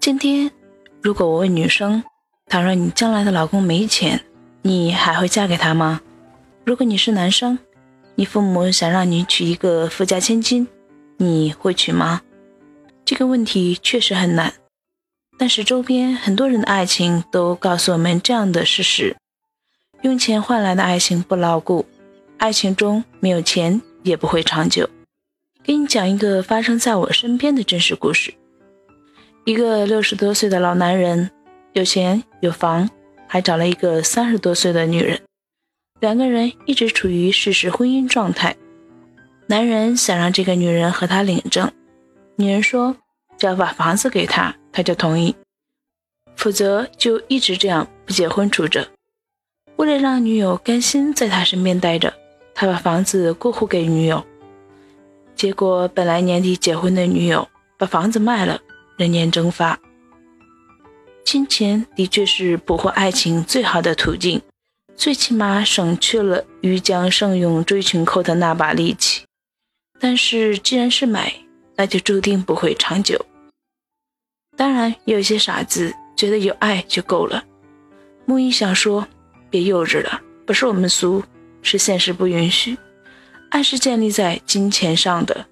[0.00, 0.50] 今天，
[1.02, 2.02] 如果我问女生，
[2.46, 4.24] 倘若你将来的老公没钱，
[4.62, 6.00] 你还会嫁给他吗？
[6.64, 7.58] 如果你是男生，
[8.14, 10.66] 你父母想让你娶一个富家千金，
[11.18, 12.22] 你会娶吗？
[13.04, 14.54] 这个问题确实很难，
[15.36, 19.14] 但是周边很多人的爱情都告诉我们这样的事实：
[20.00, 21.84] 用钱换来的爱情不牢固，
[22.38, 24.88] 爱情中没有钱也不会长久。
[25.62, 28.32] 给你讲一个发生在我身边的真实故事：
[29.50, 31.28] 一个六十多岁的老男人，
[31.72, 32.88] 有钱有房，
[33.26, 35.20] 还找了一个三十多岁的女人，
[35.98, 38.54] 两个人一直处于事实婚姻状态。
[39.48, 41.68] 男人想让这个女人和他领证。
[42.36, 42.94] 女人说
[43.38, 45.34] ：“只要把房子给他，他就同意；
[46.36, 48.86] 否则就一直这样不结婚处着。”
[49.74, 52.14] 为了让女友甘心在他身边待着，
[52.54, 54.24] 他把房子过户给女友。
[55.34, 58.60] 结果，本来年底结婚的女友把房子卖了，
[59.00, 59.80] 人间蒸发。
[61.24, 64.42] 金钱的确是捕获爱情最好的途径，
[64.94, 69.24] 最起码省去了欲将胜用追裙扣的那把力气。
[69.98, 71.32] 但是，既然是买，
[71.76, 73.18] 那就注定不会长久。
[74.54, 77.42] 当然，有些傻子觉得有爱就够了。
[78.26, 79.08] 木易想说
[79.48, 81.24] ：“别幼稚了，不是我们俗，
[81.62, 82.76] 是现实不允许。
[83.48, 85.46] 爱是建立在金钱上的。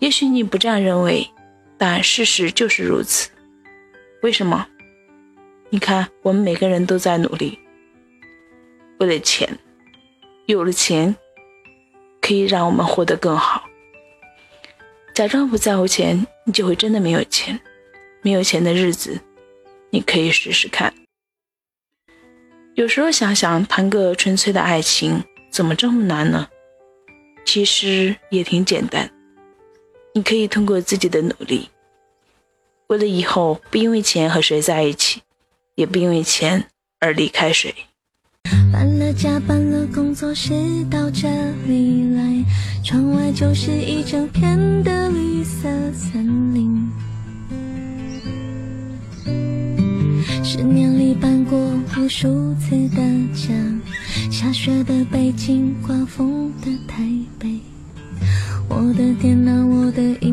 [0.00, 1.30] 也许你不这样认为，
[1.78, 3.30] 但事实就是如此。
[4.22, 4.66] 为什么？
[5.70, 7.58] 你看，我们每个人都在努力，
[8.98, 9.58] 为了钱。
[10.46, 11.16] 有了钱，
[12.20, 13.64] 可以让我们活得更好。”
[15.14, 17.58] 假装不在乎钱，你就会真的没有钱。
[18.22, 19.20] 没有钱的日子，
[19.90, 20.92] 你可以试试看。
[22.74, 26.48] 有时候想想，谈个纯粹的爱情，怎么这么难呢？
[27.44, 29.13] 其实也挺简单。
[30.16, 31.68] 你可以通过自己的努力，
[32.86, 35.22] 为了以后不因为钱和谁在一起，
[35.74, 36.66] 也不因为钱
[37.00, 37.74] 而离开谁。
[38.72, 40.52] 搬了家，搬了工作室
[40.88, 41.28] 到这
[41.66, 42.44] 里来，
[42.84, 46.88] 窗外就是一整片的绿色森林。
[50.44, 53.02] 十年里搬过无数次的
[53.34, 53.52] 家，
[54.30, 57.02] 下雪的北京，刮风的台
[57.36, 57.58] 北，
[58.68, 59.52] 我的电脑，
[59.90, 60.23] 的。